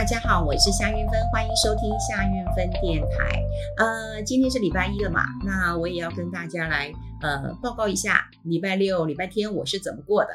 [0.00, 3.44] 大家好，我是夏云芬，欢迎收听夏云芬电台。
[3.76, 10.30] 呃，今天是礼拜一了嘛，那我也要跟大家来呃报告一下礼拜六、礼拜天我是怎么过的。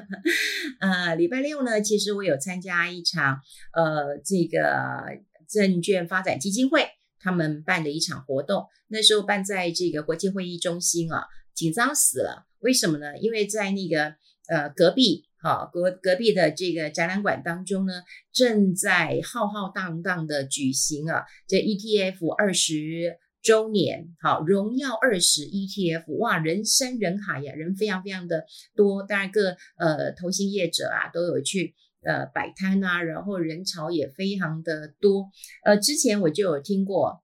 [0.80, 3.38] 呃，礼拜六呢，其实我有参加一场
[3.74, 5.04] 呃这个
[5.46, 6.88] 证券发展基金会
[7.20, 12.46] 他们办的一场活动，那时候办在这个国际会议中心啊，紧张死了。
[12.60, 13.18] 为什么呢？
[13.18, 14.14] 因为在那个
[14.48, 15.25] 呃隔壁。
[15.38, 35.30] 好，隔隔壁的这个展览馆当中呢，正在浩浩荡荡的举行啊，这 ETF 二十周年，好，荣耀二十 ETF，哇，人山人海呀，人非常非常的多，当然各呃投行业者啊都有去呃摆摊啊，然后人潮也非常的多，
[35.64, 37.22] 呃，之前我就有听过，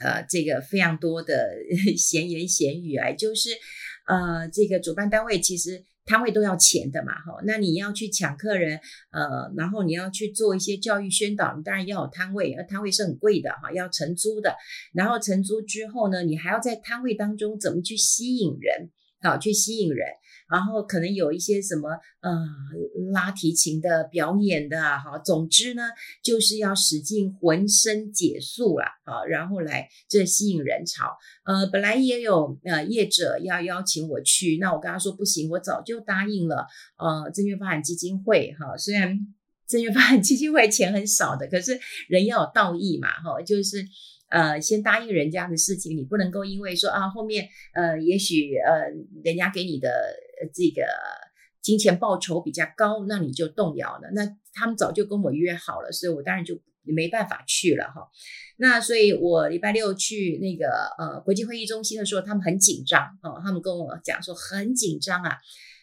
[0.00, 1.48] 呃，这个非常多的
[1.96, 3.50] 闲言闲语啊，就是
[4.06, 5.84] 呃，这个主办单位其实。
[6.08, 8.80] 摊位都要钱的嘛，哈，那你要去抢客人，
[9.12, 14.56] 呃，然后你要去做一些教育宣导，你当然要有摊位，而摊位是很贵的哈，要承租的，
[14.94, 20.08] 然后承租之后呢，你还要在摊位当中怎么去吸引人，好，去吸引人。
[20.50, 22.30] 然后可能有一些什么呃
[23.12, 25.82] 拉提琴的表演的哈，总之呢
[26.22, 31.16] 就是要使尽浑身解数了啊，然后来这吸引人潮。
[31.44, 36.66] 呃，本来也有呃业者要邀请我去，那我跟他说不行，我早就答应了。
[36.98, 39.18] 呃，证券发展基金会哈，虽然
[39.66, 43.86] 证券发展基金会钱很少的，可是人要有道义嘛哈，就是。
[44.30, 48.82] 呃，先答应人家的事情，你不能够因为说啊，后面呃，也许呃，
[49.24, 49.88] 人家给你的
[50.52, 50.82] 这个
[51.60, 54.10] 金钱报酬比较高，那你就动摇了。
[54.14, 58.08] 那他们早就跟我约好了，所以我当然就没办法去了哈。
[58.56, 65.36] 那所以我礼拜六去那个呃国际会议中心的时候，他们很紧张哦，他们跟我讲说很紧张啊。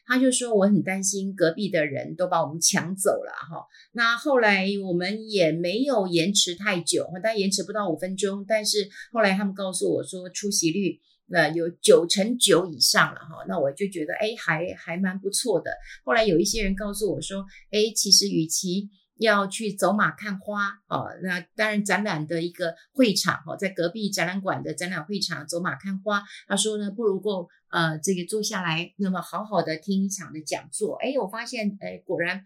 [0.07, 3.65] 他就说我很担心隔壁的人都把我们抢走了哈。
[3.93, 8.45] 那后来我们也没有延迟太久，大概延迟不到五分钟。
[8.47, 13.45] 但是后来他们告诉我说出席率那有九成九以上了哈。
[13.47, 15.71] 那我就觉得哎还还蛮不错的。
[16.03, 26.23] 后来有一些人告诉我说，哎其实与其要去走马看花哦，那当然展览的一个会场哦，在隔壁展览馆的展览会场走马看花。
[26.47, 30.95] 他说呢，不如够呃这个坐下来，那么好好的听一场的讲座。
[30.97, 32.45] 哎，我发现哎果然。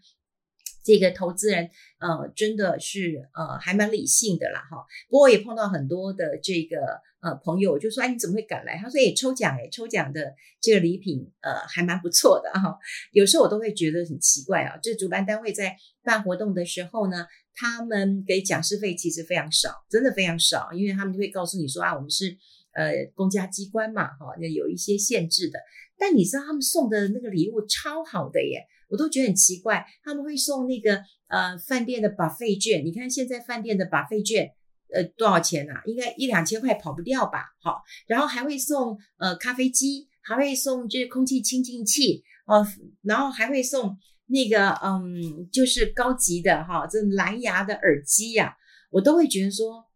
[0.82, 4.86] 这个投资人，呃，真的是呃，还蛮理性的啦，哈。
[5.08, 6.78] 不过也碰到很多的这个
[7.20, 8.78] 呃朋友，就说，哎，你怎么会赶来？
[8.78, 12.78] 他说，哎，抽奖，哎，抽奖的这个礼品，呃，还蛮不错的哈。
[13.12, 22.36] 有时候我都会觉得很奇怪啊，这主办单位在办活动的时候呢，他们给讲师费其实非常少，真的非常少，因为他们就会告诉你说啊，我们是
[22.72, 25.58] 呃公家机关嘛，哈，那有一些限制的。
[25.98, 28.66] 但你知道他们送的那个礼物超好的耶。
[28.90, 34.50] 我都觉得很奇怪，他们会送那个呃饭店的 buffet 券，你看现在饭店的 buffet 券，
[34.92, 35.82] 呃多少钱啊？
[35.86, 37.44] 应该一两千块跑不掉吧？
[37.62, 42.66] 好，然后还会送呃咖啡机，还会送这空气清净器哦，
[43.02, 43.96] 然后还会送
[44.26, 48.56] 那个嗯，就是高级的哈，这蓝牙的耳机呀，
[48.90, 49.86] 我都会觉得说。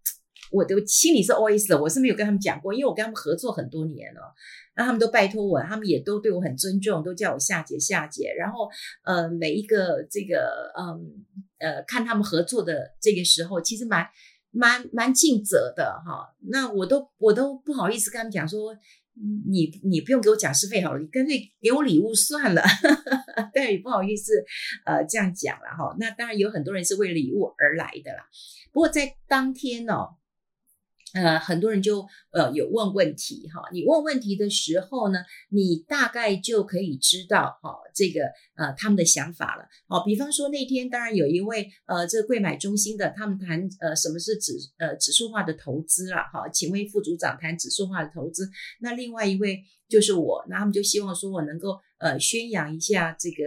[0.50, 4.20] 我的心里是 always 的，我是没有跟他们讲过，因为我跟他们合作很多年了，
[4.76, 8.32] 那他们都拜托我，他们也都对我很尊重，都叫我夏姐夏姐。
[8.38, 8.68] 然后
[9.04, 11.24] 呃，每一个这个嗯
[11.58, 14.06] 呃，看他们合作的这个时候，其实蛮
[14.50, 16.34] 蛮蛮尽责的哈。
[16.50, 18.76] 那我都我都不好意思跟他们讲说，
[19.50, 22.62] 你你不用给我讲师费好了，你干脆给我礼物算了。
[23.52, 24.32] 但也不好意思
[24.84, 25.96] 呃这样讲了哈。
[25.98, 28.26] 那当然有很多人是为礼物而来的啦。
[28.72, 30.16] 不过在当天哦。
[31.14, 38.24] 呃，很多人就呃有问问题哈，你问问题的时候呢，你大概就可以知道哈，这个
[38.56, 39.64] 呃他们的想法了。
[39.88, 48.50] 好，比方说那天当然有一位呃这个柜买中心的，他们谈呃什么是指呃指数化的投资啦，哈，请位副组长谈指数化的投资。
[48.80, 53.44] 那另外一位就是我，那他们就希望说我能够呃宣扬一下这个。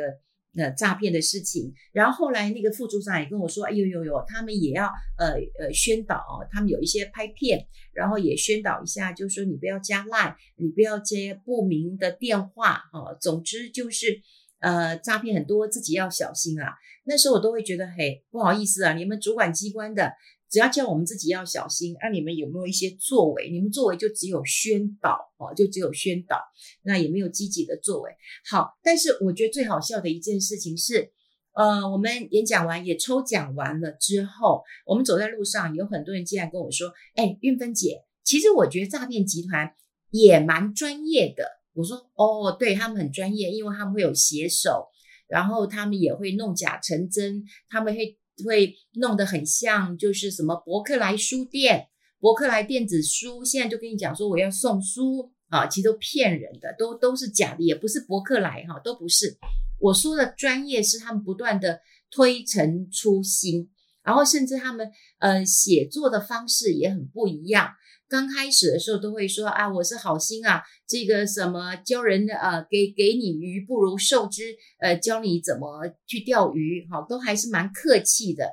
[0.57, 4.87] 呃，诈骗的事情，然后后来那个副组长也跟我说，哎呦呦呦，他们也要
[5.17, 6.19] 呃呃宣导，
[6.51, 14.19] 他们有一些拍片，然后也宣导一下，就是说你不要加赖你不要接不明的电话，哈，总之就是
[14.59, 16.73] 呃诈骗很多，自己要小心啊。
[17.05, 20.11] 那时候我都会觉得，嘿，不好意思啊，你们主管机关的。
[20.49, 23.49] 只要叫我们自己要小心，那、你们有没有一些作为？
[23.49, 26.39] 你们作为就只有宣导哦，就只有宣导，
[26.83, 28.11] 那也没有积极的作为。
[28.49, 31.11] 好，但是我觉得最好笑的一件事情是，
[31.53, 39.73] 呃，我们演讲完也抽奖完了之后，我们走在路上，有很多人竟然跟我说：“哎，韵芬姐，其实我觉得诈骗集团
[40.11, 41.43] 也蛮专业的。”
[41.75, 44.87] 我说：“哦，对，他们很专业，因为他们会有写手，
[45.27, 51.87] 然后他们也会弄假成真，他们会。”会弄得很像，就是什么伯克莱书店、
[52.19, 59.37] 伯克莱电子书，现在就跟你讲说我要送书啊，其实都骗人的，都都是假的，也不是伯克莱哈，都不是。
[59.79, 61.79] 我说的专业是他们不断的
[62.09, 63.69] 推陈出新，
[64.03, 67.69] 然后甚至他们呃写作的方式也很不一样。
[68.09, 78.49] 刚开始的时候都会说啊，我是好心啊，这个什么教人的呃，给给你鱼不如授之，呃，教你怎么去钓鱼，哈，都还是蛮客气的。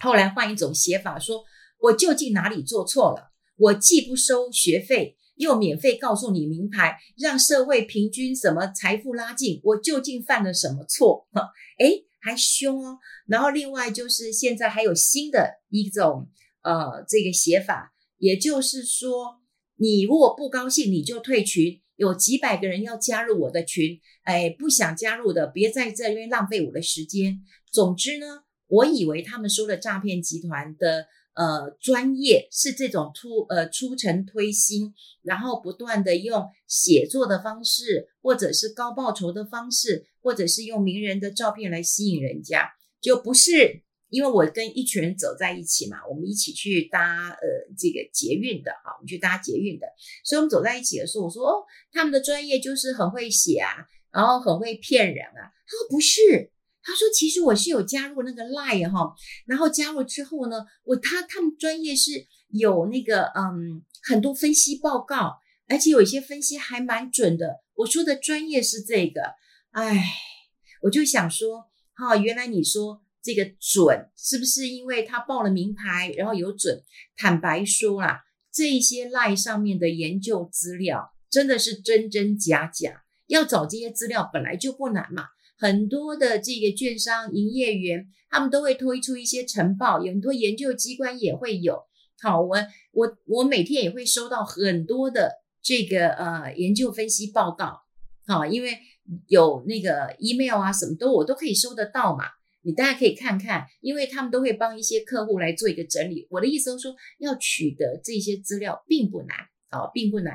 [0.00, 1.44] 后来换一种写法说，说
[1.78, 3.30] 我究竟哪里做错了？
[3.56, 11.28] 我既不收学费，又免费告诉你名牌，让社会平均什么财富拉近，我究竟犯了什么错？
[11.32, 12.98] 哈， 诶，还凶哦。
[13.26, 16.30] 然后另外就是现在还有新的一种
[16.62, 17.92] 呃这个写法。
[18.20, 19.40] 也就是说，
[19.74, 21.82] 你如果不高兴，你就退群。
[21.96, 27.42] 有几百个人要加入我的群，哎，不想加入的，别在这边浪费我的时间。
[27.70, 43.82] 总之呢，我以为他们说的诈骗集团的呃专业是这种出呃出城推新，然后不断的用写作的方式，或者是高报酬的方式，或者是用名人的照片来吸引人家，就不是。
[44.10, 47.38] 因为我跟一群人走在一起嘛，我们一起去搭呃
[47.78, 49.86] 这个捷运的啊，我们去搭捷运的，
[50.24, 55.46] 所以我们走在一起的时候，我说哦，他们的专业就是很会写啊，然后很会骗人啊。
[55.64, 56.50] 他说不是，
[56.82, 59.14] 他说其实我是有加入那个 lie 哈，
[59.46, 62.10] 然后加入之后呢，我他他们专业是
[62.48, 67.60] 有那个嗯很多分析报告，而且有一些分析还蛮准的。
[67.74, 69.22] 我说的专业是这个，
[69.70, 70.04] 哎，
[70.82, 73.02] 我就想说，哈，原来你说。
[73.22, 76.82] 这个准是不是因为他报了名牌，然后有准？
[77.16, 78.22] 坦白说啦，
[78.52, 83.04] 这些 LINE 上面的研究资料真的是真真假假。
[83.26, 85.24] 要找这些资料本来就不难嘛。
[85.56, 91.82] 很多的这个券商营业员他们都会推出一些晨报，有很多研究机关也会有。
[92.22, 92.56] 好，我
[92.92, 95.32] 我我每天也会收到很多的
[95.62, 97.82] 这个呃研究分析报告。
[98.26, 98.78] 好，因为
[99.28, 102.24] 有那个 email 啊什么都我都可以收得到嘛。
[102.62, 106.26] 你大家可以看看，因为他们都会帮一些客户来做一个整理。
[106.30, 109.36] 我的意思是说，要取得这些资料并不难
[109.70, 110.34] 啊，并不难。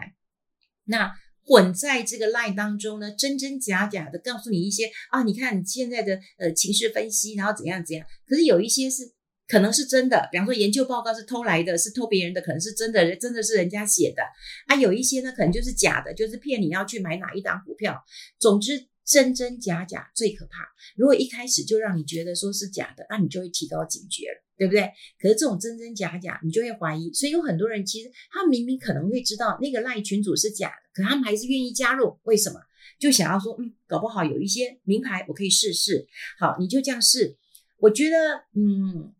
[0.86, 1.12] 那
[1.44, 8.08] 混在这个 line 当中呢，真真假假的告诉你一些啊，你看你现在的呃情绪分析，然后怎样怎样。
[8.28, 9.04] 可是有一些是
[9.48, 14.24] 可能是真的，比方说研究报告是偷来的，是偷别人的，可能是真的，真的是人家写的
[14.66, 14.76] 啊。
[14.76, 18.04] 有一些呢，可能就是假的，就是骗你要去买哪一档股票。
[18.40, 18.88] 总之。
[19.06, 20.68] 真真假假最可怕。
[20.96, 24.92] 如果一开始就让你觉得说是假的，那你就会提高警觉了，对不对？
[25.20, 27.14] 可是这种真真假假，你就会怀疑。
[27.14, 32.18] 所以有很多人其实他明明可能会知道那个赖群主是假的，可他们还是愿意加入。
[32.24, 32.60] 为什么？
[32.98, 36.08] 就想要说，嗯，搞不好有一些名牌我可以试试。
[36.40, 37.38] 好，你就这样试。
[37.78, 39.14] 我觉得，嗯，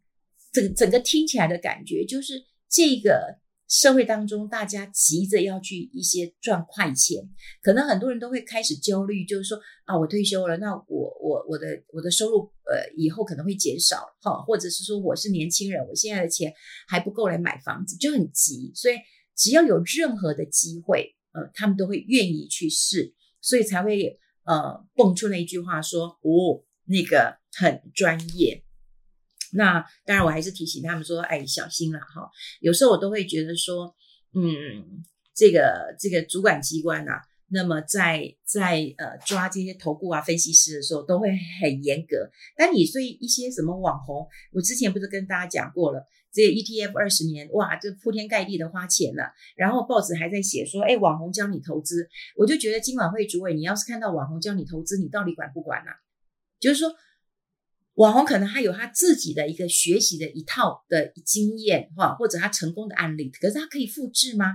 [0.52, 3.40] 整整个听起来的感觉就是这个。
[3.68, 7.28] 社会当中，大家急着要去一些赚快钱，
[7.64, 16.54] 可能很多人都会开始焦虑，就是说啊，我退休了，那我我我的我的收入呃以后可能会减少，哈，或者是说我是年轻人，我现在的钱
[16.88, 18.96] 还不够来买房子，就很急，所以
[19.36, 28.65] 只要有任何的机会，呃，他们都会愿意去试，所以才会呃蹦出那一句话说，哦，那个很专业。
[29.56, 32.30] 那当然，我还是提醒他们说，哎，小心了哈。
[32.60, 33.96] 有时候我都会觉得说，
[34.34, 35.02] 嗯，
[35.34, 41.30] 这个这个主管机关啊，那么在在呃抓这些投顾啊分析师的时候，都会
[41.62, 42.30] 很严格。
[42.58, 49.32] 但你对一些什么网红，我之前不是跟大家讲过了，这 ETF 二十年，哇，就铺天盖地的花钱了。
[49.56, 55.96] 然后报纸还在写说，哎，网红教你投资，我就觉得金管会主委，你要是看到网红教你投资，你到底管不管呢、啊？
[56.60, 56.94] 就是说。
[57.96, 64.52] 网红可能他有他自己的一个学习的一套的经验，哈，或者他成功的案例，可是他可以复制吗？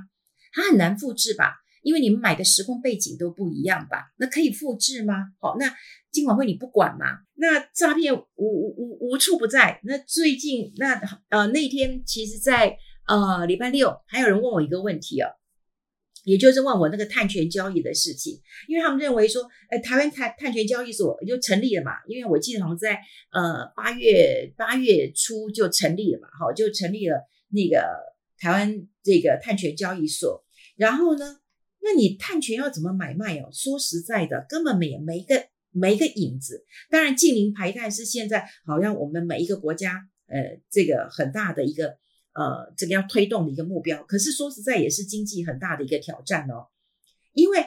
[0.53, 4.13] 他很难复制吧，因为你们买的时空背景都不一样吧？
[4.19, 5.33] 那可以复制吗？
[5.39, 5.75] 好，那
[6.11, 7.07] 金管会你不管吗？
[7.35, 9.81] 那诈骗无无无无处不在。
[9.85, 15.29] 那最近那呃那天，其实在呃礼拜六，还有人问我一个问题哦。
[16.25, 23.01] 也就是问我那个碳权交易的事情，因为他们认为说，呃，台湾碳碳权交易所就成立了嘛，因为我记得好像在
[23.33, 27.83] 呃八月八月初就成立了嘛，好，就成立了那个
[28.39, 30.45] 台湾这个碳权交易所。
[30.77, 31.41] 然后呢，
[31.83, 33.49] 那你碳权要怎么买卖哦？
[33.53, 36.67] 说实在的，根本没没个没个影子。
[36.91, 41.99] 当然，净零排碳是现在好像我们每一个国家呃这个很大的一个。
[42.33, 46.69] 呃，这个要推动的一个目标，可是说实在也是经济很大的一个挑战哦，
[47.33, 47.65] 因为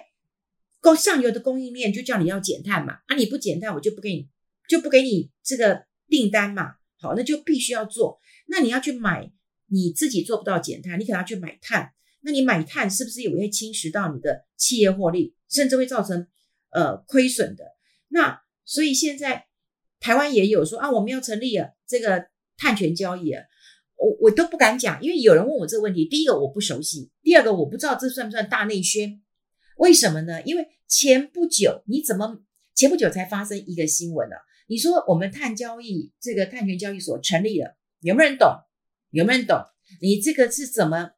[0.82, 4.30] 供上游的供应链就叫你要减碳嘛，啊你不减碳，我就不给你
[4.68, 8.20] 就不给你这个订单嘛，好，那就必须要做。
[8.48, 9.32] 那你要去买
[9.68, 11.94] 你自己做不到减碳，你可能要去买碳。
[12.22, 16.28] 那你买碳是不是也会侵蚀到你的企业获利，甚至会造成
[16.72, 17.66] 呃亏损的？
[18.08, 19.48] 那所以现在
[20.00, 23.44] 台湾也有说啊，我们要成立了这个碳权交易啊，
[24.04, 26.06] 我我都不敢讲，因为有人问我这个问题。
[26.06, 29.22] 第一个我不熟悉，第二个我不知道这算不算大内宣？
[29.78, 30.42] 为什么呢？
[30.44, 32.42] 因为前不久你怎么
[32.76, 34.42] 前不久才发生一个新闻呢、啊？
[34.68, 38.50] 你说我们碳交易这个碳权交易所成立了，有没有人懂？
[39.12, 39.58] 有没有人懂？
[40.02, 41.12] 你这个是怎么？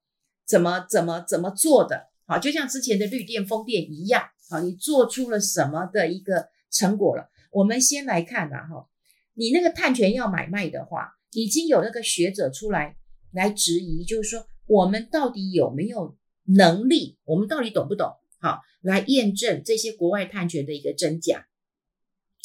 [0.48, 2.06] 怎么怎么怎么做的？
[2.28, 7.32] 好，就像之前的绿电、风电一样，好，你做出了什么的一个成果了？
[7.52, 8.88] 我们先来看呐，哈，
[9.34, 12.98] 你那个碳权要买卖的话，已经有那个学者出来
[13.32, 17.18] 来质疑，就是说我们到底有没有能力？
[17.24, 18.12] 我们到底懂不懂？
[18.40, 21.48] 好，来验证这些国外碳权的一个真假。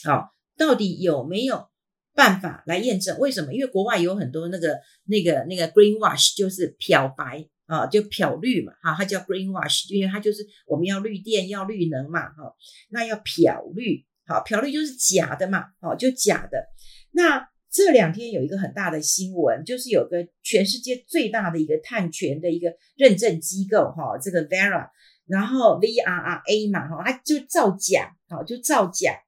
[0.05, 1.69] 好，到底有没有
[2.15, 3.19] 办法来验证？
[3.19, 3.55] 为什么？
[3.55, 7.49] 因为国外有很多那个那个那个 greenwash，就是漂白。
[7.71, 12.53] 啊，就漂绿嘛，哈，它叫 greenwash，因为它就是我们要绿电，要绿能嘛，哈，
[12.89, 16.67] 那要漂绿，好，漂绿就是假的嘛，哦，就假的。
[17.13, 24.91] 那这两天有一个很大的新闻，就是有个全世界最大的一个碳权的一个认证机构，哈，这个 Vera，
[25.27, 29.21] 然后 V R R A 嘛，哈，它就造假，好，就造假。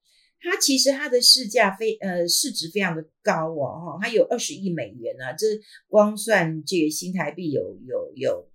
[0.44, 5.46] 它其实它的市价非呃市值非常的高哦，哈，它有二十亿美元啊，这
[5.86, 8.48] 光算这个新台币有有有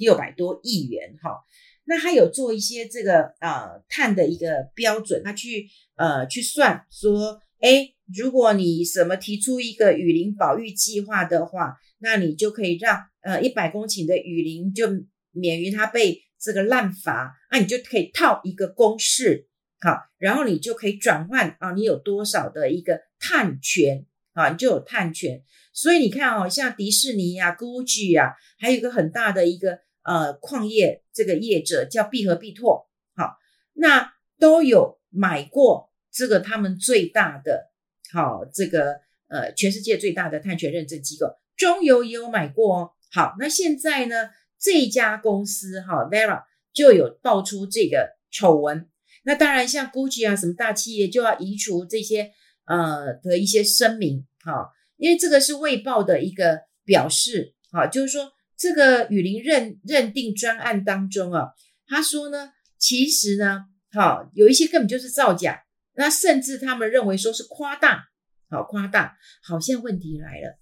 [0.00, 1.44] 六百多亿元哈。
[1.84, 14.88] 那它有做一些这个呃碳的一个标准，它去呃去算说，诶，如果你什么提出一个雨林保育计划的话，那你就可以让呃一百公顷的雨林就
[15.32, 19.46] 免于它被这个滥伐，那你就可以套一个公式。
[19.80, 25.42] 好，然后你就可以转换啊，你有多少的一个碳权啊，你就有碳权。
[25.72, 33.36] 所以你看哦，像迪士尼啊、Gucci 啊，还有一个很大的一个呃矿业这个业者叫必和必拓，好，
[33.74, 37.70] 那都有买过这个他们最大的
[38.12, 42.90] 好这个呃全世界最大的碳权认证机构，中油也有买过哦。
[43.10, 48.88] 好，那现在呢，这家公司哈 Vera 就有爆出这个丑闻。
[49.24, 52.32] 那当然，像 Gucci 啊，什么大企业就要移除这些
[52.66, 61.48] 呃的一些声明，哈，因为这个是卫报的一个表示，哈，就是说这个雨林认认定专案当中啊，
[61.86, 65.62] 他说呢，其实呢，好，有一些根本就是造假，
[65.98, 68.04] 那甚至他们认为说是夸大，
[68.48, 70.58] 好夸大，好像问题来了，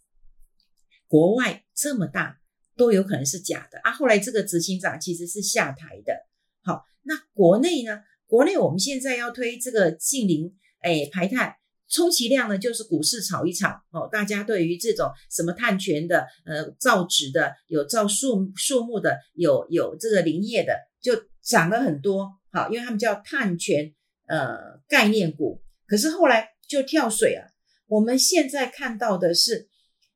[1.06, 2.40] 国外这么大
[2.74, 6.14] 都有可能是假的啊，后来这个执行长其实是下台的，
[6.62, 8.00] 好，那国内呢？
[8.26, 11.54] 国内我们现在要推这个净零，哎，排碳，
[11.86, 14.08] 充其量呢就是股市炒一炒哦。
[14.10, 21.12] 大家对于这种什么碳权的，呃，造纸的，有造树树木的，有有这个林业的，就
[21.42, 22.32] 涨了很多。
[22.50, 23.94] 好，因为他们叫碳权
[24.28, 27.46] 呃概念股，可是后来就跳水啊。
[27.86, 29.68] 我们现在看到的是，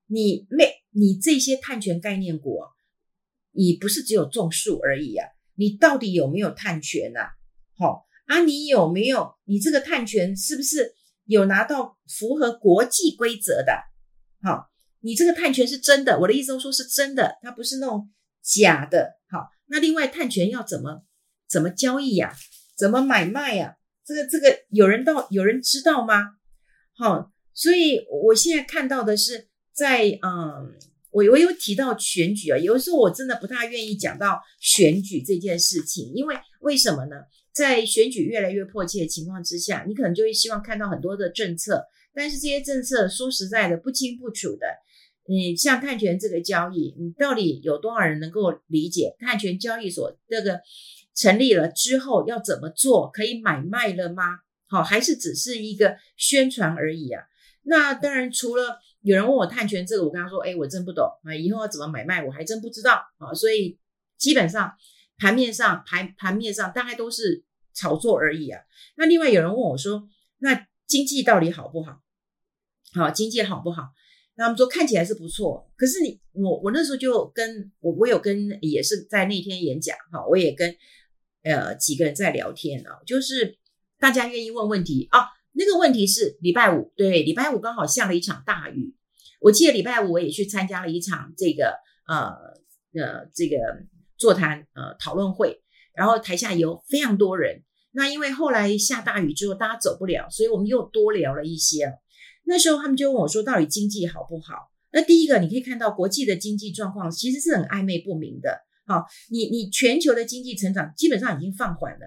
[0.07, 2.59] 你没你这些碳权概念股，
[3.52, 7.31] 你不是只有种树而已啊，你到底有没有碳权啊？
[7.76, 9.35] 好啊，你有没有？
[9.45, 13.73] 你这个碳权是不是有拿到符合国际规则的？
[14.43, 18.11] 好，你这个碳权是真的，我的意思说是真的，它不是那种
[18.43, 19.19] 假的。
[19.29, 21.05] 好，那另外碳权要怎么
[21.49, 22.35] 怎么交易呀？
[22.76, 23.76] 怎么买卖呀？
[24.11, 26.33] 这个这个有人到有人知道吗？
[26.97, 30.75] 好，所以我现在看到的是在嗯，
[31.12, 37.19] 我我有提到选举啊，有时候我真的不太愿意讲到选举这件事情，因为为什么呢？
[37.52, 44.67] 在选举越来越迫切的情况之下，你可能就会希望看到很多的政策，但是这些政策说实在的不清不楚的。
[45.29, 50.61] 你像碳权这个交易，你到底有多少人能够理解碳权交易所这个
[51.14, 53.11] 成立了之后要怎么做？
[53.11, 54.38] 可以买卖了吗？
[54.69, 57.23] 好，还是只是一个宣传而已啊？
[57.62, 63.35] 那当然，除了有人问我碳权这个，我跟他说，哎，我真不懂啊，以后要怎么买卖，我还真不知道啊。
[63.35, 63.79] 所以
[64.17, 64.73] 基本上。
[65.23, 68.59] 盘面上，盘盘面上大概都是炒作而已啊。
[68.97, 70.09] 那另外有人问我说
[70.40, 72.00] ：“那经济到底好不好？
[72.95, 73.90] 好，经济好不好？”
[74.37, 75.71] 那我们说看起来是不错。
[75.76, 80.75] 可是你我我那时候就跟我我有跟也是在那天演讲哈，我也跟
[81.42, 83.59] 呃几个人在聊天啊，就是
[83.99, 85.26] 大家愿意问问题啊。
[85.52, 88.94] 那个问题是礼拜五，对，礼拜五刚好下了一场大雨。
[89.40, 91.75] 我记得礼拜五我也去参加了一场这个
[92.06, 93.56] 呃呃这个。
[94.20, 95.62] 座谈呃讨论会，
[95.94, 97.62] 然后台下有非常多人。
[97.90, 101.90] 那因为后来下大雨之后，大家走不了，所以我们又多聊了一些。
[102.44, 104.70] 那时候他们就问我说，到底经济好不好？
[104.92, 108.61] 那第一个，你可以看到国际的经济状况其实是很暧昧不明的。
[108.90, 112.00] 好，你你全球的经济成长基本上已经放缓了，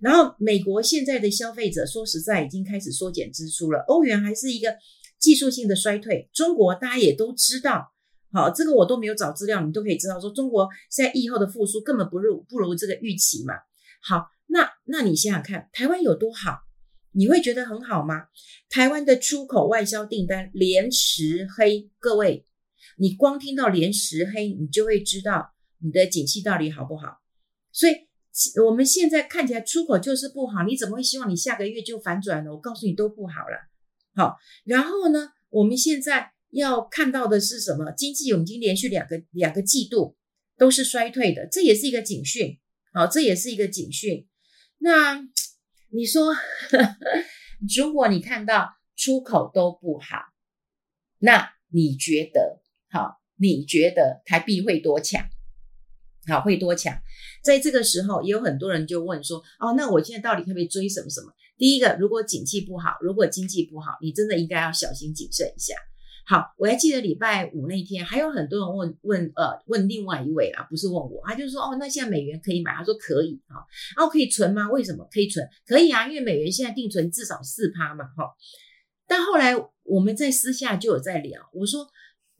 [0.00, 4.74] 然后美国现在的消费者说实在已经开始缩减支出了，欧元还是一个
[5.18, 7.92] 技术性的衰退，中国大家也都知道，
[8.32, 13.52] 好，这个我都没有找资料，你都可以知道说中国在疫后的复苏根本不如不如这个预期嘛。
[14.02, 16.60] 好，那那你想想看，台湾有多好？
[17.12, 18.28] 你会觉得很好吗？
[18.70, 22.46] 台湾的出口外销订单连十黑，各位，
[22.96, 27.20] 你光听到连十黑，你就会知道你的景气到底好不好。
[27.72, 27.92] 所以
[28.64, 32.50] 我们现在看起来出口就是不好，你怎么会希望你下个月就反转呢？
[32.52, 33.56] 我告诉你都不好了。
[34.14, 37.92] 好，然后呢，我们现在要看到的是什么？
[37.92, 40.16] 经济已经连续两个两个季度
[40.56, 42.58] 都是衰退的，这也是一个警讯。
[42.92, 44.26] 好，这也是一个警讯。
[44.78, 45.28] 那。
[45.92, 46.32] 你说，
[47.76, 50.18] 如果你看到出口都不好，
[51.18, 53.20] 那你觉得好？
[53.34, 55.28] 你觉得台币会多强？
[56.28, 56.96] 好，会多强？
[57.42, 61.32] 在这个时候，也有很多人就问说：哦，那我现在到底可不可以追什么什么？
[61.56, 65.74] 第一个，如果景气不好，如果经济不好，你真的应该要小心谨慎一下。
[66.26, 72.72] 好，我还记得礼拜五那天，还有很多人问问呃问另外一位啊，不是问我，他就说哦，那现在美元可以买？
[72.72, 73.56] 他说可以啊，
[73.96, 74.70] 哦可以存吗？
[74.70, 75.48] 为什么可以存？
[75.66, 78.30] 可以啊，因为美元现在定存至少四趴嘛，哈。
[79.08, 81.84] 但后来我们在私下就有在聊，我说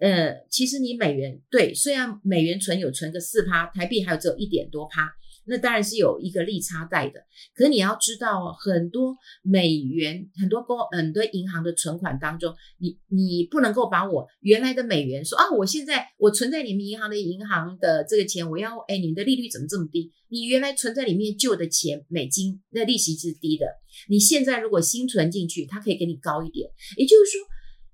[0.00, 5.12] 呃，其实你美元对，虽然美元存有存个四趴，台币还有只有一点多趴。
[5.46, 7.18] 那当然是有一个利差在的，
[7.54, 20.12] 可你要知道哦，很多美元、很多公、很多银行的存款当中，你你不能够把我原来的美元说啊，我现在我存在你们银行的银行的这个钱，我要哎，你们的利率怎么这么低？
[20.28, 23.66] 你原来存在里面旧的钱美金，那利息是低的，
[24.08, 26.70] 你现在如果新存进去，它可以给你高一点。
[26.96, 27.40] 也就是说，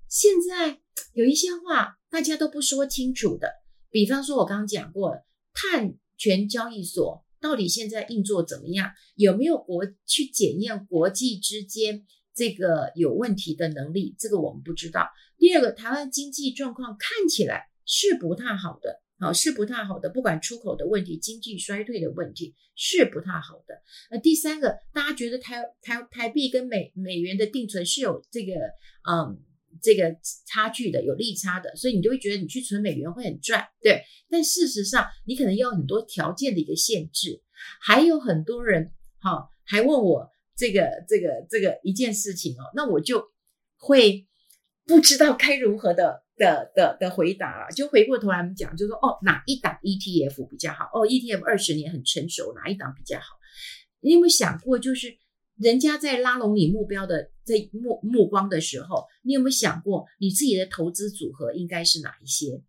[0.09, 0.79] 现在
[1.13, 3.49] 有一些话大家都不说清楚的，
[3.89, 7.25] 比方说我刚刚讲过了，碳权交易所。
[7.39, 8.91] 到底现在运作怎么样？
[9.15, 14.15] 有没有国去检验国际之间这个有问题的能力？
[14.17, 15.07] 这个我们不知道。
[15.37, 20.09] 第二个，台湾经济状况看起来是不太好的，好，是不太好的。
[20.09, 23.83] 不管出口的问题、经济衰退的问题是不太好的。
[24.09, 28.53] 那第三个，大家觉得台台台币跟美美元的定存是有这个
[29.07, 29.43] 嗯。
[29.81, 34.03] 这个差距的有利差的，所以你就会觉得你去存美元会很赚，对。
[34.29, 37.41] 但事实上，你可能要有很多条件的一个限制。
[37.81, 43.31] 还有很多人，哈、哦，还问我这个这个这个一件事情哦，那我就
[43.77, 44.27] 会
[44.85, 47.71] 不知道该如何的的的的回答了。
[47.71, 50.85] 就回过头来我们讲，就说哦，哪一档 ETF 比较好？
[50.93, 53.25] 哦，ETF 二十年很成熟，哪一档比较好？
[54.01, 55.17] 你有没有想过，就是？
[55.57, 62.61] 人家在拉拢你目标的这目目光的时候，你有没有想过你自己的投资组合应该是哪一些？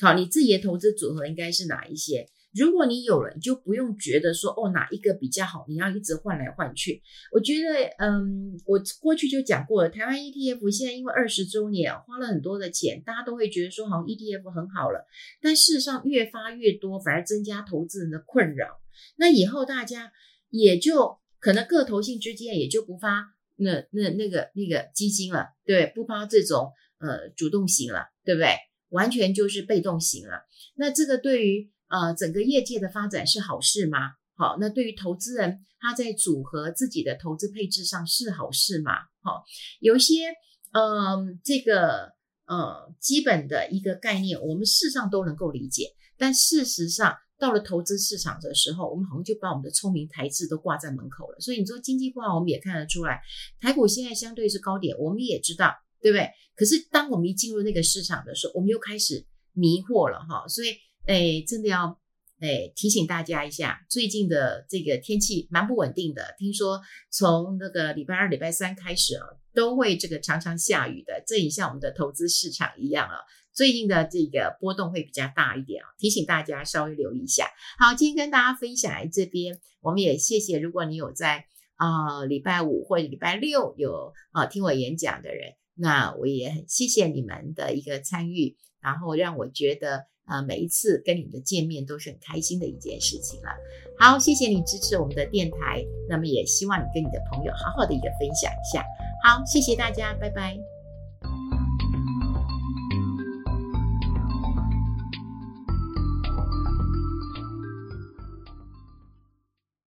[0.00, 2.28] 好，你自己的投资组合应该是哪一些？
[2.52, 7.00] 如果你有了，你就不用觉得说哦，哪一个比较好，你要一直换来换去。
[7.32, 15.06] 我觉得，嗯，我过去就讲过了，台湾 ETF 现在因为二十周年花了很多的钱，大家都会觉得说好像 ETF 很好了，
[15.40, 18.80] 但事实上越发越多，反而增加投资人的困扰。
[19.16, 20.10] 那以后大家
[20.50, 21.18] 也就。
[21.44, 23.22] 可能个投信之间也就不发
[23.56, 28.56] 那那那个那个基金了，对，不发这种呃主动型了，对不对？
[28.88, 30.46] 完全就是被动型了。
[30.74, 33.98] 那这个对于呃整个业界的发展是好事吗？
[34.36, 38.92] 好，那对于投资人他在组合自己的投资配置上是好事吗？
[39.22, 39.44] 好，
[39.80, 40.28] 有一些
[40.72, 42.12] 嗯、呃、这个
[42.46, 47.14] 呃基本的一个概念，我们事实上都能够理解，但事实上。
[47.38, 51.40] 到了投资市场的时候，我们好像就把我们的聪明才智都挂在门口了。
[51.40, 53.20] 所以你说经济不好，我们也看得出来。
[53.60, 56.30] 台股现在相对是高点，我们也知道，对不对？
[56.56, 60.46] 可是当我们一进入那个市场的时候，我们又开始迷惑了哈。
[60.46, 60.68] 所以，
[61.06, 61.98] 哎，真的要
[62.40, 66.34] 哎提醒大家一下，最近的这个天气蛮不稳定的。
[66.38, 73.16] 听说从那个礼拜二、礼拜三开始啊，都会这个常常下雨的，这也像我们的投资市场一样啊。
[73.54, 77.48] 最近的这个波动会比较大一点啊，提醒大家稍微留意一下。
[77.78, 93.50] 好，今天跟大家分享来这边，我们也谢谢，如果你有在啊、呃、礼拜五或者礼拜六有啊、呃、听我演讲的人，那我也很谢谢你们的一个参与，然后让我觉得、呃、每一次跟你们的见面都是很开心的一件事情了。
[93.98, 98.84] 好，谢谢你支持我们的电台，那么也希望你跟你的朋友好好的一个分享一下。
[99.22, 100.73] 好，谢谢大家，拜拜。